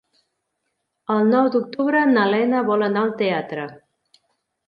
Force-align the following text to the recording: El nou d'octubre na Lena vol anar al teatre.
El 1.15 1.27
nou 1.33 1.49
d'octubre 1.55 2.01
na 2.15 2.25
Lena 2.35 2.63
vol 2.71 2.85
anar 2.87 3.03
al 3.09 3.13
teatre. 3.21 3.67